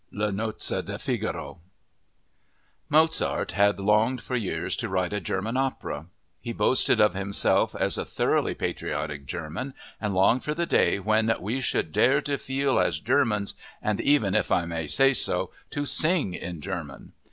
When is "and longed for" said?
10.01-10.55